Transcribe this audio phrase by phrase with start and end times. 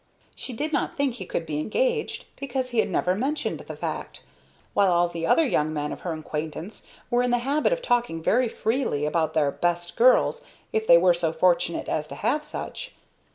[0.35, 4.23] She did not think he could be engaged, because he had never mentioned the fact,
[4.73, 8.19] while all the other young men of her acquaintance were in the habit of talking
[8.19, 10.43] very freely about their "best girls,"
[10.73, 12.95] if they were so fortunate as to have such.